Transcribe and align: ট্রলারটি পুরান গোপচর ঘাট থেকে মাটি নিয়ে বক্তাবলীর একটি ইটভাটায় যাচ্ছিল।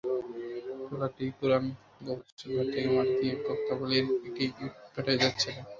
ট্রলারটি 0.85 1.25
পুরান 1.37 1.65
গোপচর 2.05 2.49
ঘাট 2.55 2.67
থেকে 2.73 2.89
মাটি 2.95 3.13
নিয়ে 3.19 3.35
বক্তাবলীর 3.43 4.05
একটি 4.27 4.43
ইটভাটায় 4.47 5.19
যাচ্ছিল। 5.21 5.55